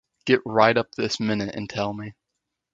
Get 0.25 0.41
right 0.47 0.75
up 0.75 0.95
this 0.95 1.19
minute 1.19 1.53
and 1.53 1.69
tell 1.69 1.93
me. 1.93 2.15